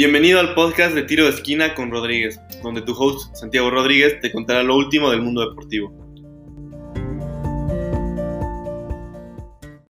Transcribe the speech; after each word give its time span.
Bienvenido 0.00 0.40
al 0.40 0.54
podcast 0.54 0.94
de 0.94 1.02
Tiro 1.02 1.24
de 1.24 1.30
Esquina 1.32 1.74
con 1.74 1.90
Rodríguez, 1.90 2.40
donde 2.62 2.80
tu 2.80 2.94
host 2.94 3.36
Santiago 3.36 3.68
Rodríguez 3.68 4.18
te 4.22 4.32
contará 4.32 4.62
lo 4.62 4.74
último 4.74 5.10
del 5.10 5.20
mundo 5.20 5.46
deportivo. 5.46 5.92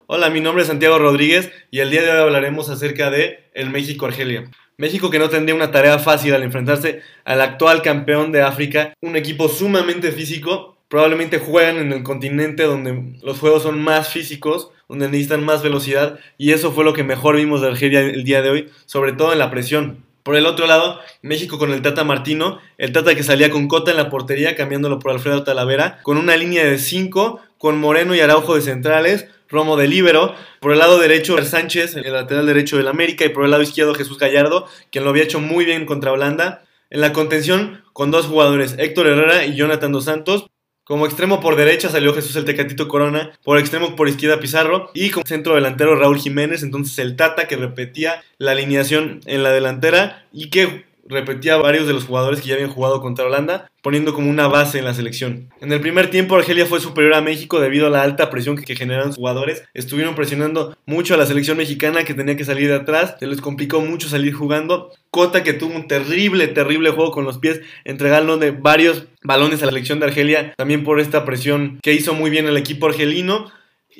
Hola, 0.07 0.31
mi 0.31 0.41
nombre 0.41 0.63
es 0.63 0.67
Santiago 0.67 0.97
Rodríguez 0.97 1.51
y 1.69 1.81
el 1.81 1.91
día 1.91 2.01
de 2.01 2.09
hoy 2.09 2.21
hablaremos 2.21 2.71
acerca 2.71 3.11
de 3.11 3.51
el 3.53 3.69
México-Argelia. 3.69 4.49
México 4.77 5.11
que 5.11 5.19
no 5.19 5.29
tendría 5.29 5.53
una 5.53 5.69
tarea 5.69 5.99
fácil 5.99 6.33
al 6.33 6.41
enfrentarse 6.41 7.03
al 7.23 7.39
actual 7.39 7.83
campeón 7.83 8.31
de 8.31 8.41
África, 8.41 8.95
un 9.01 9.15
equipo 9.15 9.47
sumamente 9.47 10.11
físico, 10.11 10.78
probablemente 10.89 11.37
juegan 11.37 11.77
en 11.77 11.93
el 11.93 12.03
continente 12.03 12.63
donde 12.63 13.15
los 13.21 13.39
juegos 13.39 13.63
son 13.63 13.81
más 13.81 14.09
físicos, 14.09 14.71
donde 14.89 15.07
necesitan 15.07 15.45
más 15.45 15.63
velocidad 15.63 16.19
y 16.37 16.51
eso 16.51 16.71
fue 16.71 16.83
lo 16.83 16.93
que 16.93 17.03
mejor 17.03 17.37
vimos 17.37 17.61
de 17.61 17.67
Argelia 17.67 18.01
el 18.01 18.23
día 18.23 18.41
de 18.41 18.49
hoy, 18.49 18.69
sobre 18.85 19.13
todo 19.13 19.31
en 19.31 19.39
la 19.39 19.51
presión. 19.51 20.03
Por 20.23 20.35
el 20.35 20.45
otro 20.45 20.67
lado, 20.67 20.99
México 21.21 21.57
con 21.57 21.71
el 21.71 21.81
Tata 21.81 22.03
Martino, 22.03 22.59
el 22.77 22.91
Tata 22.91 23.15
que 23.15 23.23
salía 23.23 23.49
con 23.49 23.67
Cota 23.67 23.91
en 23.91 23.97
la 23.97 24.09
portería, 24.09 24.55
cambiándolo 24.55 24.99
por 24.99 25.11
Alfredo 25.11 25.43
Talavera, 25.43 25.99
con 26.03 26.17
una 26.17 26.35
línea 26.35 26.65
de 26.65 26.77
5, 26.77 27.39
con 27.57 27.79
Moreno 27.79 28.15
y 28.15 28.19
Araujo 28.19 28.55
de 28.55 28.61
centrales, 28.61 29.27
Romo 29.47 29.77
de 29.77 29.87
líbero, 29.87 30.35
por 30.59 30.71
el 30.73 30.79
lado 30.79 30.99
derecho 30.99 31.43
Sánchez, 31.43 31.95
el 31.95 32.13
lateral 32.13 32.45
derecho 32.45 32.77
del 32.77 32.87
América, 32.87 33.25
y 33.25 33.29
por 33.29 33.45
el 33.45 33.51
lado 33.51 33.63
izquierdo 33.63 33.95
Jesús 33.95 34.19
Gallardo, 34.19 34.67
quien 34.91 35.03
lo 35.03 35.09
había 35.09 35.23
hecho 35.23 35.39
muy 35.39 35.65
bien 35.65 35.85
contra 35.87 36.11
Holanda. 36.11 36.63
En 36.91 37.01
la 37.01 37.13
contención, 37.13 37.83
con 37.93 38.11
dos 38.11 38.27
jugadores, 38.27 38.75
Héctor 38.77 39.07
Herrera 39.07 39.45
y 39.45 39.55
Jonathan 39.55 39.91
Dos 39.91 40.05
Santos, 40.05 40.47
como 40.89 41.05
extremo 41.05 41.39
por 41.39 41.55
derecha 41.55 41.87
salió 41.87 42.15
Jesús 42.15 42.35
el 42.35 42.45
Tecatito 42.45 42.87
Corona, 42.87 43.37
por 43.43 43.59
extremo 43.59 43.95
por 43.95 44.09
izquierda 44.09 44.39
Pizarro 44.39 44.89
y 44.95 45.11
como 45.11 45.23
centro 45.23 45.53
delantero 45.53 45.95
Raúl 45.95 46.17
Jiménez, 46.17 46.63
entonces 46.63 46.97
el 46.97 47.15
Tata 47.15 47.47
que 47.47 47.57
repetía 47.57 48.23
la 48.39 48.53
alineación 48.53 49.19
en 49.27 49.43
la 49.43 49.51
delantera 49.51 50.25
y 50.33 50.49
que 50.49 50.88
repetía 51.09 51.57
varios 51.57 51.87
de 51.87 51.93
los 51.93 52.05
jugadores 52.05 52.39
que 52.39 52.47
ya 52.47 52.53
habían 52.53 52.69
jugado 52.69 53.01
contra 53.01 53.25
Holanda, 53.25 53.69
poniendo 53.81 54.13
como 54.13 54.29
una 54.29 54.47
base 54.47 54.79
en 54.79 54.85
la 54.85 54.93
selección. 54.93 55.49
En 55.59 55.73
el 55.73 55.81
primer 55.81 56.09
tiempo 56.09 56.35
Argelia 56.35 56.65
fue 56.65 56.79
superior 56.79 57.15
a 57.15 57.21
México 57.21 57.59
debido 57.59 57.87
a 57.87 57.89
la 57.89 58.03
alta 58.03 58.29
presión 58.29 58.55
que, 58.55 58.75
generan 58.75 59.07
los 59.07 59.15
jugadores. 59.15 59.63
Estuvieron 59.73 60.15
presionando 60.15 60.77
mucho 60.85 61.15
a 61.15 61.17
la 61.17 61.25
selección 61.25 61.57
mexicana 61.57 62.03
que 62.03 62.13
tenía 62.13 62.37
que 62.37 62.45
salir 62.45 62.69
de 62.69 62.75
atrás, 62.75 63.15
se 63.19 63.27
les 63.27 63.41
complicó 63.41 63.81
mucho 63.81 64.07
salir 64.07 64.33
jugando. 64.33 64.91
Cota 65.09 65.43
que 65.43 65.53
tuvo 65.53 65.75
un 65.75 65.87
terrible, 65.87 66.47
terrible 66.47 66.91
juego 66.91 67.11
con 67.11 67.25
los 67.25 67.39
pies, 67.39 67.61
entregando 67.83 68.37
de 68.37 68.51
varios 68.51 69.07
balones 69.23 69.61
a 69.63 69.65
la 69.65 69.71
selección 69.71 69.99
de 69.99 70.05
Argelia, 70.05 70.53
también 70.55 70.83
por 70.83 70.99
esta 70.99 71.25
presión 71.25 71.79
que 71.81 71.93
hizo 71.93 72.13
muy 72.13 72.29
bien 72.29 72.47
el 72.47 72.57
equipo 72.57 72.87
argelino. 72.87 73.51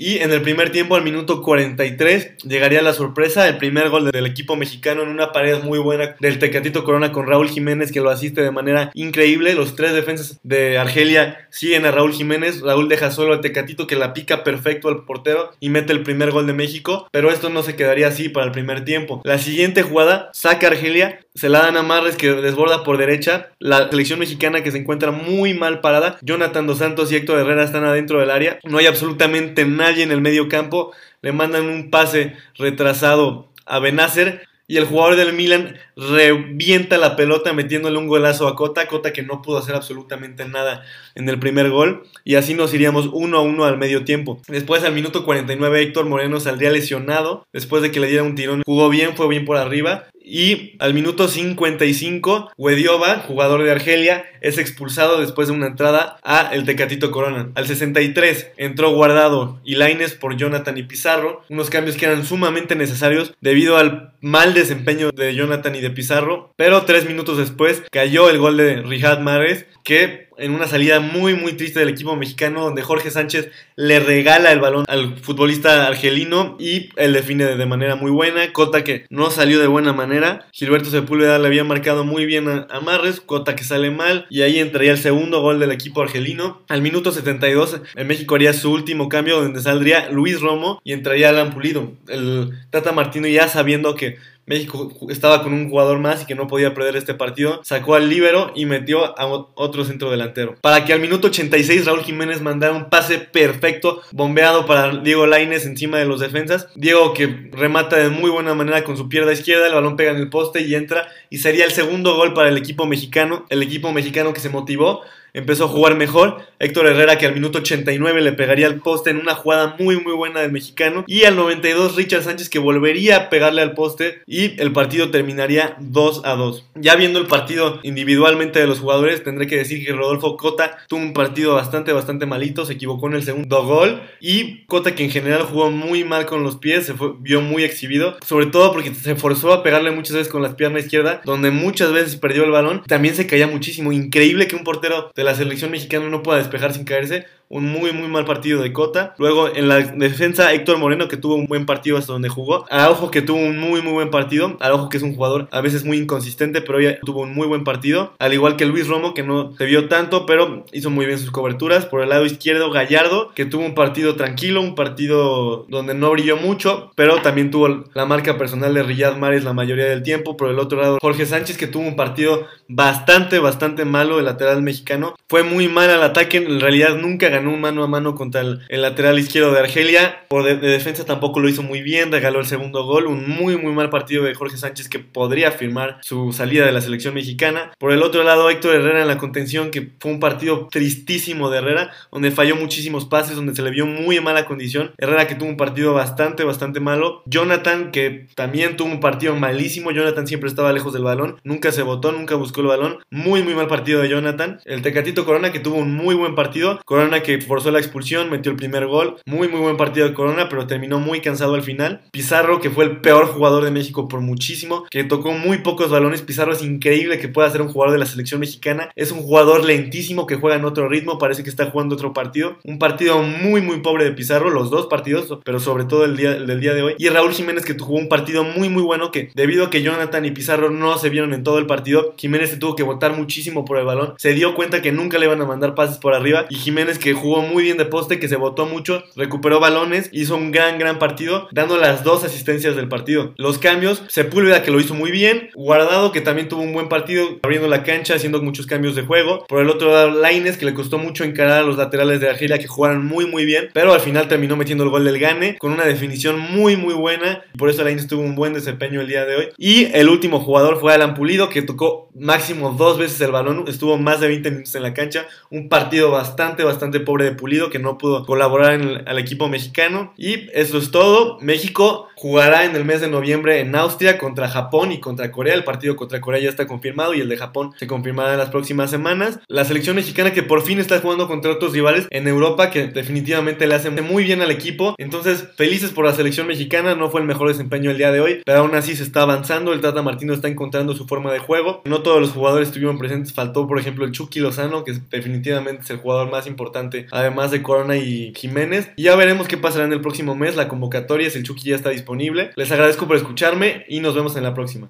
Y 0.02 0.20
en 0.20 0.32
el 0.32 0.42
primer 0.42 0.72
tiempo, 0.72 0.96
al 0.96 1.04
minuto 1.04 1.42
43, 1.42 2.38
llegaría 2.46 2.82
la 2.82 2.94
sorpresa, 2.94 3.50
el 3.50 3.58
primer 3.58 3.90
gol 3.90 4.10
del 4.10 4.26
equipo 4.26 4.56
mexicano 4.56 5.04
en 5.04 5.10
una 5.10 5.34
pared 5.34 5.62
muy 5.62 5.78
buena 5.78 6.16
del 6.22 6.40
Tecatito 6.40 6.86
Corona 6.86 7.12
con 7.12 7.28
Raúl 7.28 7.50
Jiménez 7.50 7.92
que 7.92 8.00
lo 8.00 8.10
asiste 8.10 8.42
de 8.42 8.50
manera 8.50 8.92
increíble. 8.94 9.56
Los 9.56 9.76
tres 9.76 9.92
defensas 9.92 10.40
de 10.42 10.78
Argelia 10.78 11.50
siguen 11.50 11.86
a 11.86 11.92
Raúl 11.92 12.14
Jiménez. 12.14 12.62
Raúl 12.62 12.88
deja 12.88 13.12
solo 13.12 13.34
al 13.34 13.42
Tecatito 13.42 13.88
que 13.88 13.98
la 13.98 14.14
pica 14.14 14.46
perfecto 14.46 14.88
al 14.88 15.04
portero 15.04 15.52
y 15.60 15.68
mete 15.68 15.92
el 15.92 16.04
primer 16.04 16.32
gol 16.32 16.48
de 16.48 16.54
México. 16.54 17.10
Pero 17.12 17.30
esto 17.30 17.50
no 17.50 17.62
se 17.62 17.76
quedaría 17.76 18.08
así 18.08 18.30
para 18.30 18.46
el 18.46 18.54
primer 18.54 18.86
tiempo. 18.86 19.22
La 19.26 19.38
siguiente 19.38 19.82
jugada 19.82 20.30
saca 20.32 20.68
Argelia 20.68 21.20
se 21.40 21.48
la 21.48 21.60
dan 21.60 21.78
a 21.78 21.84
Marres 21.84 22.18
que 22.18 22.34
desborda 22.34 22.84
por 22.84 22.98
derecha. 22.98 23.52
La 23.60 23.90
selección 23.90 24.20
mexicana 24.20 24.62
que 24.62 24.72
se 24.72 24.78
encuentra 24.78 25.12
muy 25.12 25.54
mal 25.54 25.80
parada. 25.80 26.18
Jonathan 26.22 26.68
Dos 26.68 26.80
Santos 26.80 27.10
y 27.12 27.16
Héctor 27.16 27.40
Herrera 27.40 27.64
están 27.64 27.86
adentro 27.86 28.20
del 28.20 28.30
área. 28.30 28.60
No 28.66 28.78
hay 28.78 28.88
absolutamente 28.88 29.64
nadie 29.64 30.04
en 30.04 30.12
el 30.12 30.20
medio 30.20 30.50
campo. 30.50 30.92
Le 31.22 31.32
mandan 31.32 31.70
un 31.70 31.92
pase 31.92 32.36
retrasado 32.58 33.48
a 33.66 33.80
Benacer 33.80 34.50
y 34.68 34.76
el 34.78 34.86
jugador 34.86 35.16
del 35.16 35.32
Milan 35.32 35.78
revienta 35.96 36.98
la 36.98 37.16
pelota 37.16 37.54
metiéndole 37.54 37.98
un 37.98 38.08
golazo 38.08 38.48
a 38.48 38.56
Cota, 38.58 38.88
Cota 38.88 39.14
que 39.14 39.24
no 39.24 39.42
pudo 39.42 39.60
hacer 39.60 39.76
absolutamente 39.76 40.46
nada 40.46 40.84
en 41.16 41.28
el 41.30 41.40
primer 41.40 41.70
gol 41.70 42.04
y 42.26 42.36
así 42.36 42.54
nos 42.54 42.74
iríamos 42.74 43.10
uno 43.14 43.38
a 43.38 43.42
uno 43.42 43.64
al 43.64 43.78
medio 43.78 44.04
tiempo. 44.04 44.42
Después 44.48 44.84
al 44.84 44.94
minuto 44.94 45.24
49 45.24 45.82
Héctor 45.82 46.06
Moreno 46.06 46.40
saldría 46.42 46.70
lesionado 46.70 47.48
después 47.54 47.82
de 47.82 47.92
que 47.92 48.02
le 48.02 48.08
diera 48.08 48.24
un 48.24 48.36
tirón. 48.36 48.62
Jugó 48.66 48.90
bien, 48.90 49.16
fue 49.16 49.28
bien 49.30 49.46
por 49.46 49.56
arriba 49.56 50.06
y 50.24 50.76
al 50.80 50.94
minuto 50.94 51.28
55, 51.28 52.52
Wedioba, 52.58 53.20
jugador 53.20 53.64
de 53.64 53.72
Argelia, 53.72 54.26
es 54.42 54.58
expulsado 54.58 55.20
después 55.20 55.48
de 55.48 55.54
una 55.54 55.68
entrada 55.68 56.18
a 56.24 56.54
el 56.54 56.66
Tecatito 56.66 57.12
Corona. 57.12 57.50
Al 57.56 57.68
63 57.68 58.52
entró 58.58 58.92
Guardado 58.92 59.60
y 59.64 59.76
Laines 59.76 60.14
por 60.14 60.38
Jonathan 60.38 60.78
y 60.78 60.84
Pizarro, 60.84 61.44
unos 61.50 61.70
cambios 61.70 61.98
que 61.98 62.06
eran 62.06 62.26
sumamente 62.26 62.76
necesarios 62.76 63.34
debido 63.42 63.78
al 63.78 64.14
mal 64.22 64.54
desempeño 64.54 65.12
de 65.12 65.34
Jonathan 65.34 65.76
y 65.76 65.82
de 65.82 65.90
Pizarro, 65.90 66.54
pero 66.56 66.84
tres 66.84 67.08
minutos 67.08 67.38
después 67.38 67.84
cayó 67.92 68.30
el 68.30 68.38
gol 68.38 68.58
de 68.58 68.82
Rihad 68.82 69.20
Mahrez 69.20 69.66
que 69.90 70.30
en 70.38 70.52
una 70.52 70.68
salida 70.68 71.00
muy 71.00 71.34
muy 71.34 71.54
triste 71.54 71.80
del 71.80 71.90
equipo 71.90 72.16
mexicano 72.16 72.62
donde 72.62 72.84
Jorge 72.84 73.10
Sánchez 73.10 73.50
le 73.76 74.00
regala 74.00 74.52
el 74.52 74.60
balón 74.60 74.86
al 74.88 75.18
futbolista 75.18 75.88
argelino 75.88 76.58
y 76.60 76.92
él 76.96 77.14
define 77.14 77.46
de 77.56 77.66
manera 77.66 77.96
muy 77.96 78.12
buena, 78.12 78.54
Cota 78.54 78.84
que 78.84 79.08
no 79.10 79.32
salió 79.32 79.60
de 79.60 79.66
buena 79.66 79.92
manera, 79.92 80.46
Gilberto 80.52 80.92
Sepúlveda 80.92 81.40
le 81.40 81.48
había 81.48 81.64
marcado 81.64 82.04
muy 82.04 82.28
bien 82.28 82.48
a, 82.48 82.80
Marres, 82.82 83.20
Cota 83.20 83.56
que 83.56 83.64
sale 83.64 83.90
mal 83.90 84.28
y 84.30 84.44
ahí 84.44 84.60
entraría 84.60 84.92
el 84.92 85.00
segundo 85.00 85.42
gol 85.42 85.60
del 85.60 85.72
equipo 85.72 86.04
argelino. 86.04 86.62
Al 86.70 86.84
minuto 86.84 87.12
72 87.12 87.82
en 87.96 88.08
México 88.08 88.36
haría 88.36 88.54
su 88.54 88.72
último 88.72 89.10
cambio 89.10 89.42
donde 89.42 89.60
saldría 89.60 90.12
Luis 90.12 90.40
Romo 90.40 90.80
y 90.84 90.94
entraría 90.94 91.30
Alan 91.30 91.52
Pulido. 91.52 91.94
El 92.08 92.52
Tata 92.70 92.92
Martino 92.92 93.28
ya 93.28 93.48
sabiendo 93.48 93.96
que 93.96 94.18
México 94.50 94.92
estaba 95.10 95.44
con 95.44 95.54
un 95.54 95.70
jugador 95.70 96.00
más 96.00 96.24
y 96.24 96.26
que 96.26 96.34
no 96.34 96.48
podía 96.48 96.74
perder 96.74 96.96
este 96.96 97.14
partido, 97.14 97.62
sacó 97.64 97.94
al 97.94 98.10
líbero 98.10 98.52
y 98.56 98.66
metió 98.66 99.18
a 99.20 99.28
otro 99.54 99.86
centro 99.86 100.10
delantero. 100.10 100.56
Para 100.62 100.86
que 100.86 100.92
al 100.92 101.00
minuto 101.00 101.28
86 101.28 101.86
Raúl 101.86 102.02
Jiménez 102.02 102.42
mandara 102.42 102.74
un 102.74 102.90
pase 102.90 103.20
perfecto, 103.20 104.02
bombeado 104.12 104.66
para 104.66 104.98
Diego 104.98 105.28
Laines 105.28 105.68
encima 105.68 106.00
de 106.00 106.06
los 106.06 106.20
defensas. 106.20 106.68
Diego 106.76 107.14
que 107.14 107.52
remata 107.52 107.98
de 107.98 108.10
muy 108.10 108.32
buena 108.32 108.56
manera 108.56 108.84
con 108.84 108.98
su 108.98 109.08
pierna 109.08 109.34
izquierda, 109.34 109.68
el 109.68 109.76
balón 109.76 109.96
pega 109.96 110.12
en 110.12 110.18
el 110.18 110.32
poste 110.32 110.62
y 110.62 110.74
entra 110.74 111.08
y 111.30 111.38
sería 111.38 111.66
el 111.66 111.72
segundo 111.72 112.16
gol 112.16 112.34
para 112.34 112.50
el 112.50 112.58
equipo 112.58 112.88
mexicano, 112.88 113.46
el 113.50 113.62
equipo 113.62 113.92
mexicano 113.92 114.34
que 114.34 114.40
se 114.40 114.50
motivó 114.50 115.04
empezó 115.34 115.66
a 115.66 115.70
jugar 115.70 115.96
mejor. 115.96 116.42
Héctor 116.60 116.88
Herrera 116.88 117.18
que 117.18 117.26
al 117.26 117.34
minuto 117.34 117.60
89 117.60 118.22
le 118.22 118.34
pegaría 118.34 118.68
al 118.68 118.82
poste 118.82 119.10
en 119.10 119.18
una 119.18 119.36
jugada 119.36 119.76
muy 119.80 120.00
muy 120.00 120.14
buena 120.14 120.42
del 120.42 120.52
mexicano. 120.52 121.04
Y 121.08 121.24
al 121.24 121.36
92 121.36 121.96
Richard 121.96 122.24
Sánchez 122.24 122.50
que 122.50 122.60
volvería 122.60 123.18
a 123.18 123.30
pegarle 123.30 123.62
al 123.62 123.74
poste 123.74 124.22
y 124.26 124.60
el 124.60 124.72
partido 124.72 125.12
terminaría 125.12 125.76
2 125.80 126.22
a 126.26 126.36
2. 126.36 126.66
Ya 126.76 126.96
viendo 126.96 127.20
el 127.20 127.28
partido 127.28 127.80
individualmente 127.84 128.60
de 128.60 128.68
los 128.68 128.80
jugadores 128.80 129.24
tendré 129.24 129.48
que 129.48 129.58
decir 129.58 129.86
que 129.86 129.94
Rodolfo 129.94 130.38
Cota 130.38 130.78
tuvo 130.88 131.02
un 131.02 131.14
partido 131.14 131.56
bastante 131.56 131.94
bastante 131.94 132.26
malito, 132.26 132.66
se 132.66 132.74
equivocó 132.74 133.08
en 133.08 133.14
el 133.14 133.24
segundo 133.24 133.64
gol 133.66 134.02
y 134.20 134.66
Cota 134.66 134.96
que 134.96 135.04
en 135.04 135.12
general 135.12 135.44
jugó 135.44 135.72
muy 135.72 136.04
mal 136.04 136.26
con 136.26 136.44
los 136.44 136.58
pies, 136.58 136.86
se 136.86 136.94
vio 137.20 137.42
muy 137.42 137.64
exhibido, 137.64 138.18
sobre 138.26 138.48
todo 138.48 138.72
porque 138.72 138.94
se 138.94 139.16
forzó 139.16 139.54
a 139.54 139.64
pegarle 139.64 139.92
muchas 139.92 140.16
veces 140.16 140.32
con 140.32 140.42
la 140.42 140.56
pierna 140.56 140.80
izquierda, 140.80 141.22
donde 141.26 141.52
muchas 141.52 141.92
veces 141.92 142.16
perdió 142.16 142.44
el 142.44 142.52
balón, 142.52 142.84
también 142.88 143.16
se 143.16 143.28
caía 143.28 143.48
muchísimo, 143.48 143.92
increíble 143.92 144.48
que 144.48 144.56
un 144.56 144.64
portero 144.64 145.12
de 145.20 145.26
la 145.26 145.36
selección 145.36 145.70
mexicana 145.70 146.08
no 146.08 146.24
pueda 146.24 146.38
despejar 146.38 146.74
sin 146.74 146.86
caerse 146.86 147.26
un 147.50 147.66
muy 147.66 147.92
muy 147.92 148.08
mal 148.08 148.26
partido 148.26 148.62
de 148.62 148.72
Cota. 148.72 149.16
Luego 149.18 149.50
en 149.54 149.68
la 149.68 149.80
defensa 149.80 150.54
Héctor 150.54 150.78
Moreno 150.78 151.08
que 151.08 151.18
tuvo 151.18 151.36
un 151.36 151.48
buen 151.48 151.66
partido 151.66 151.98
hasta 151.98 152.14
donde 152.14 152.30
jugó. 152.30 152.66
Araujo 152.70 153.12
que 153.12 153.22
tuvo 153.22 153.40
un 153.40 153.58
muy 153.58 153.82
muy 153.82 153.94
buen 153.94 154.12
partido. 154.12 154.56
Araujo 154.60 154.90
que 154.90 154.98
es 154.98 155.04
un 155.04 155.16
jugador 155.16 155.48
a 155.52 155.62
veces 155.62 155.84
muy 155.84 155.98
inconsistente 155.98 156.62
pero 156.62 156.80
ya 156.80 157.00
tuvo 157.02 157.22
un 157.22 157.34
muy 157.34 157.48
buen 157.48 157.64
partido. 157.64 158.14
Al 158.20 158.34
igual 158.34 158.56
que 158.56 158.66
Luis 158.66 158.88
Romo 158.88 159.14
que 159.14 159.24
no 159.24 159.54
se 159.58 159.66
vio 159.66 159.90
tanto 159.90 160.26
pero 160.26 160.64
hizo 160.72 160.90
muy 160.92 161.08
bien 161.08 161.18
sus 161.18 161.32
coberturas. 161.32 161.86
Por 161.88 162.02
el 162.02 162.10
lado 162.10 162.26
izquierdo 162.26 162.70
Gallardo 162.70 163.32
que 163.34 163.46
tuvo 163.46 163.66
un 163.66 163.74
partido 163.74 164.16
tranquilo, 164.16 164.62
un 164.62 164.76
partido 164.76 165.66
donde 165.70 165.96
no 165.96 166.12
brilló 166.12 166.38
mucho 166.38 166.92
pero 166.96 167.22
también 167.22 167.50
tuvo 167.50 167.86
la 167.94 168.06
marca 168.06 168.38
personal 168.38 168.76
de 168.76 168.84
Riyad 168.84 169.18
Mares 169.18 169.44
la 169.44 169.54
mayoría 169.54 169.86
del 169.86 170.04
tiempo. 170.04 170.38
Por 170.38 170.50
el 170.50 170.60
otro 170.60 170.80
lado 170.80 171.00
Jorge 171.02 171.26
Sánchez 171.26 171.58
que 171.58 171.68
tuvo 171.68 171.88
un 171.88 171.96
partido 171.96 172.46
bastante 172.68 173.40
bastante 173.40 173.86
malo 173.86 174.20
el 174.20 174.26
lateral 174.26 174.62
mexicano. 174.62 175.16
Fue 175.28 175.44
muy 175.44 175.68
mal 175.68 175.90
al 175.90 176.04
ataque, 176.04 176.38
en 176.38 176.60
realidad 176.60 176.96
nunca 176.96 177.30
ganó 177.30 177.39
ganó 177.40 177.54
un 177.54 177.62
mano 177.62 177.84
a 177.84 177.88
mano 177.88 178.16
contra 178.16 178.42
el, 178.42 178.62
lateral 178.70 179.18
izquierdo 179.18 179.54
de 179.54 179.60
Argelia. 179.60 180.26
Por 180.28 180.44
de, 180.44 180.58
defensa 180.58 181.06
tampoco 181.06 181.40
lo 181.40 181.50
hizo 181.50 181.64
muy 181.64 181.82
bien, 181.82 182.12
regaló 182.12 182.40
el 182.40 182.46
segundo 182.46 182.84
gol. 182.86 183.08
Un 183.08 183.30
muy, 183.30 183.58
muy 183.58 183.74
mal 183.74 183.90
partido 183.90 184.24
de 184.24 184.36
Jorge 184.36 184.58
Sánchez 184.58 184.90
que 184.90 185.00
podría 185.00 185.52
firmar 185.52 186.00
su 186.02 186.34
salida 186.34 186.66
de 186.66 186.72
la 186.72 186.82
selección 186.82 187.14
mexicana. 187.14 187.72
Por 187.78 187.92
el 187.92 188.04
otro 188.04 188.24
lado, 188.24 188.50
Héctor 188.50 188.76
Herrera 188.76 189.02
en 189.02 189.08
la 189.08 189.18
contención, 189.18 189.72
que 189.72 189.90
fue 190.00 190.12
un 190.12 190.20
partido 190.20 190.68
tristísimo 190.70 191.50
de 191.50 191.60
Herrera, 191.60 191.92
donde 192.12 192.32
falló 192.32 192.56
muchísimos 192.56 193.06
pases, 193.06 193.36
donde 193.36 193.56
se 193.56 193.62
le 193.62 193.72
vio 193.72 193.86
muy 193.86 194.18
en 194.18 194.24
mala 194.24 194.46
condición. 194.46 194.92
Herrera 194.98 195.28
que 195.28 195.36
tuvo 195.36 195.50
un 195.50 195.58
partido 195.58 195.94
bastante, 195.94 196.44
bastante 196.44 196.80
malo. 196.80 197.24
Jonathan 197.26 197.92
que 197.92 198.28
también 198.36 198.76
tuvo 198.76 198.90
un 198.90 199.00
partido 199.00 199.36
malísimo. 199.36 199.92
Jonathan 199.92 200.28
siempre 200.28 200.50
estaba 200.50 200.74
lejos 200.74 200.94
del 200.94 201.04
balón, 201.04 201.38
nunca 201.44 201.72
se 201.72 201.84
botó, 201.84 202.12
nunca 202.12 202.36
buscó 202.36 202.62
el 202.62 202.68
balón. 202.68 203.00
Muy, 203.10 203.44
muy 203.44 203.56
mal 203.56 203.68
partido 203.68 204.02
de 204.02 204.10
Jonathan. 204.10 204.60
El 204.66 204.82
Tecatito 204.82 205.26
Corona 205.26 205.52
que 205.52 205.60
tuvo 205.60 205.78
un 205.78 205.94
muy 205.94 206.16
buen 206.16 206.36
partido. 206.36 206.80
Corona 206.86 207.22
que 207.22 207.29
que 207.30 207.40
forzó 207.42 207.70
la 207.70 207.78
expulsión, 207.78 208.32
metió 208.32 208.52
el 208.52 208.58
primer 208.58 208.88
gol. 208.88 209.18
Muy, 209.28 209.48
muy 209.48 209.60
buen 209.60 209.78
partido 209.78 210.08
de 210.08 210.16
Corona, 210.16 210.50
pero 210.50 210.66
terminó 210.66 211.00
muy 211.00 211.22
cansado 211.22 211.54
al 211.54 211.62
final. 211.62 212.02
Pizarro, 212.12 212.60
que 212.60 212.72
fue 212.72 212.86
el 212.86 213.02
peor 213.02 213.28
jugador 213.28 213.64
de 213.64 213.70
México 213.70 214.08
por 214.08 214.22
muchísimo, 214.22 214.86
que 214.90 215.04
tocó 215.04 215.34
muy 215.34 215.60
pocos 215.60 215.92
balones. 215.92 216.24
Pizarro 216.24 216.54
es 216.54 216.64
increíble 216.64 217.20
que 217.20 217.28
pueda 217.28 217.52
ser 217.52 217.62
un 217.62 217.68
jugador 217.68 217.94
de 217.94 218.00
la 218.00 218.08
selección 218.08 218.40
mexicana. 218.40 218.90
Es 218.96 219.12
un 219.12 219.20
jugador 219.20 219.64
lentísimo 219.64 220.26
que 220.26 220.38
juega 220.38 220.58
en 220.58 220.66
otro 220.66 220.90
ritmo, 220.90 221.20
parece 221.20 221.44
que 221.44 221.52
está 221.52 221.70
jugando 221.70 221.94
otro 221.94 222.12
partido. 222.12 222.58
Un 222.64 222.80
partido 222.80 223.22
muy, 223.22 223.62
muy 223.62 223.82
pobre 223.82 224.06
de 224.06 224.12
Pizarro, 224.14 224.50
los 224.50 224.72
dos 224.72 224.88
partidos, 224.88 225.38
pero 225.46 225.60
sobre 225.60 225.84
todo 225.84 226.06
el 226.06 226.18
día, 226.18 226.34
del 226.34 226.60
día 226.60 226.74
de 226.74 226.82
hoy. 226.82 226.96
Y 226.98 227.10
Raúl 227.10 227.34
Jiménez, 227.34 227.64
que 227.64 227.78
jugó 227.78 228.00
un 228.00 228.10
partido 228.10 228.44
muy, 228.44 228.70
muy 228.70 228.82
bueno, 228.82 229.12
que 229.12 229.30
debido 229.36 229.66
a 229.66 229.70
que 229.70 229.84
Jonathan 229.84 230.26
y 230.26 230.32
Pizarro 230.32 230.72
no 230.72 230.98
se 230.98 231.10
vieron 231.10 231.36
en 231.36 231.44
todo 231.44 231.60
el 231.60 231.68
partido, 231.68 232.16
Jiménez 232.18 232.50
se 232.50 232.58
tuvo 232.58 232.76
que 232.76 232.82
botar 232.82 233.16
muchísimo 233.16 233.66
por 233.66 233.78
el 233.78 233.86
balón. 233.86 234.16
Se 234.18 234.34
dio 234.34 234.56
cuenta 234.56 234.82
que 234.82 234.92
nunca 234.92 235.20
le 235.20 235.28
iban 235.28 235.42
a 235.44 235.46
mandar 235.46 235.76
pases 235.76 236.00
por 236.00 236.16
arriba. 236.16 236.48
Y 236.50 236.56
Jiménez, 236.56 236.98
que 236.98 237.19
jugó 237.20 237.42
muy 237.42 237.64
bien 237.64 237.78
de 237.78 237.86
poste, 237.86 238.20
que 238.20 238.28
se 238.28 238.36
botó 238.36 238.66
mucho, 238.66 239.04
recuperó 239.16 239.60
balones, 239.60 240.10
hizo 240.12 240.36
un 240.36 240.52
gran, 240.52 240.80
gran 240.80 241.00
partido, 241.00 241.48
dando 241.52 241.78
las 241.78 242.04
dos 242.04 242.24
asistencias 242.24 242.76
del 242.76 242.88
partido. 242.88 243.34
Los 243.38 243.60
cambios, 243.60 244.04
Sepúlveda, 244.08 244.64
que 244.64 244.72
lo 244.72 244.80
hizo 244.80 244.94
muy 244.94 245.12
bien, 245.12 245.50
Guardado, 245.54 246.12
que 246.12 246.22
también 246.22 246.48
tuvo 246.48 246.62
un 246.62 246.74
buen 246.74 246.90
partido, 246.90 247.40
abriendo 247.44 247.68
la 247.68 247.84
cancha, 247.84 248.16
haciendo 248.16 248.42
muchos 248.42 248.66
cambios 248.66 248.96
de 248.96 249.04
juego. 249.04 249.46
Por 249.48 249.62
el 249.62 249.70
otro 249.70 249.92
lado, 249.92 250.10
Laines, 250.12 250.58
que 250.58 250.66
le 250.66 250.74
costó 250.74 250.98
mucho 250.98 251.24
encarar 251.24 251.60
a 251.60 251.64
los 251.64 251.78
laterales 251.78 252.20
de 252.20 252.30
Argelia, 252.30 252.60
que 252.60 252.68
jugaron 252.68 253.06
muy, 253.06 253.26
muy 253.26 253.46
bien, 253.46 253.70
pero 253.74 253.94
al 253.94 254.00
final 254.00 254.28
terminó 254.28 254.56
metiendo 254.56 254.84
el 254.84 254.90
gol 254.90 255.06
del 255.06 255.20
Gane, 255.20 255.58
con 255.58 255.72
una 255.72 255.86
definición 255.86 256.40
muy, 256.40 256.76
muy 256.76 256.94
buena. 256.94 257.44
Por 257.58 257.70
eso 257.70 257.84
Laines 257.84 258.08
tuvo 258.08 258.22
un 258.22 258.36
buen 258.36 258.54
desempeño 258.54 259.02
el 259.02 259.08
día 259.08 259.26
de 259.26 259.36
hoy. 259.36 259.50
Y 259.58 259.86
el 259.94 260.10
último 260.10 260.40
jugador 260.40 260.80
fue 260.80 260.94
Alan 260.94 261.14
Pulido, 261.14 261.50
que 261.50 261.62
tocó 261.62 262.10
máximo 262.16 262.72
dos 262.72 262.98
veces 262.98 263.20
el 263.22 263.32
balón, 263.32 263.66
estuvo 263.68 263.98
más 263.98 264.20
de 264.20 264.28
20 264.28 264.52
minutos 264.52 264.76
en 264.76 264.84
la 264.84 264.94
cancha. 264.94 265.28
Un 265.50 265.70
partido 265.70 266.12
bastante, 266.12 266.64
bastante 266.64 267.00
pobre 267.10 267.26
de 267.26 267.32
Pulido, 267.32 267.72
que 267.72 267.80
no 267.80 267.98
pudo 267.98 268.24
colaborar 268.24 268.74
en 268.74 268.82
el, 268.82 269.08
al 269.08 269.18
equipo 269.18 269.50
mexicano. 269.50 270.14
Y 270.16 270.48
eso 270.54 270.78
es 270.78 270.92
todo. 270.92 271.40
México 271.42 272.08
jugará 272.20 272.66
en 272.66 272.76
el 272.76 272.84
mes 272.84 273.00
de 273.00 273.08
noviembre 273.08 273.62
en 273.62 273.74
Austria 273.76 274.18
contra 274.18 274.50
Japón 274.50 274.92
y 274.92 275.00
contra 275.00 275.32
Corea. 275.32 275.54
El 275.54 275.64
partido 275.64 275.96
contra 275.96 276.20
Corea 276.20 276.42
ya 276.42 276.50
está 276.50 276.68
confirmado 276.68 277.14
y 277.14 277.22
el 277.22 277.30
de 277.30 277.38
Japón 277.38 277.72
se 277.80 277.88
confirmará 277.88 278.34
en 278.34 278.40
las 278.40 278.50
próximas 278.50 278.92
semanas. 278.92 279.40
La 279.48 279.64
selección 279.64 279.96
mexicana 279.96 280.34
que 280.34 280.44
por 280.44 280.62
fin 280.62 280.80
está 280.80 281.00
jugando 281.00 281.30
contra 281.30 281.52
otros 281.52 281.72
rivales 281.72 282.08
en 282.10 282.28
Europa 282.28 282.72
que 282.72 282.88
definitivamente 282.88 283.68
le 283.68 283.76
hacen 283.76 283.96
muy 284.04 284.26
bien 284.26 284.42
al 284.42 284.52
equipo. 284.52 284.96
Entonces, 284.98 285.48
felices 285.56 285.92
por 285.92 286.04
la 286.04 286.12
selección 286.12 286.46
mexicana. 286.48 286.94
No 286.94 287.10
fue 287.10 287.22
el 287.22 287.28
mejor 287.28 287.48
desempeño 287.48 287.90
el 287.90 287.98
día 287.98 288.12
de 288.12 288.20
hoy, 288.20 288.42
pero 288.46 288.60
aún 288.60 288.76
así 288.76 288.98
se 288.98 289.04
está 289.04 289.22
avanzando. 289.22 289.72
El 289.72 289.80
Tata 289.80 290.02
Martino 290.02 290.34
está 290.34 290.50
encontrando 290.50 290.94
su 290.96 291.08
forma 291.08 291.32
de 291.32 291.40
juego. 291.40 291.82
No 291.86 292.02
todos 292.02 292.20
los 292.20 292.32
jugadores 292.32 292.68
estuvieron 292.68 292.98
presentes. 292.98 293.32
Faltó, 293.32 293.66
por 293.66 293.80
ejemplo, 293.80 294.04
el 294.04 294.12
Chucky 294.12 294.42
Lozano, 294.42 294.84
que 294.84 294.94
definitivamente 295.10 295.84
es 295.84 295.90
el 295.90 295.98
jugador 295.98 296.30
más 296.30 296.48
importante, 296.48 297.08
además 297.12 297.52
de 297.52 297.64
Corona 297.64 297.96
y 297.96 298.34
Jiménez. 298.36 298.92
Y 298.98 299.04
ya 299.04 299.16
veremos 299.16 299.48
qué 299.48 299.56
pasará 299.56 299.86
en 299.86 299.94
el 299.94 300.02
próximo 300.02 300.36
mes. 300.36 300.58
La 300.58 300.68
convocatoria, 300.68 301.28
es 301.28 301.38
el 301.38 301.44
Chucky 301.44 301.70
ya 301.70 301.78
está 301.78 301.92
disponible. 301.92 302.09
Les 302.56 302.72
agradezco 302.72 303.08
por 303.08 303.16
escucharme 303.16 303.86
y 303.88 304.00
nos 304.00 304.16
vemos 304.16 304.36
en 304.36 304.44
la 304.44 304.54
próxima. 304.54 304.90